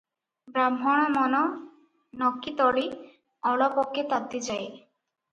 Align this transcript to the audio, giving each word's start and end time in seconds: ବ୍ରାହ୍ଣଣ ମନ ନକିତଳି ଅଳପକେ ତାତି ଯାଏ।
ବ୍ରାହ୍ଣଣ 0.53 1.01
ମନ 1.15 1.41
ନକିତଳି 2.21 2.85
ଅଳପକେ 3.51 4.05
ତାତି 4.15 4.41
ଯାଏ। 4.47 4.65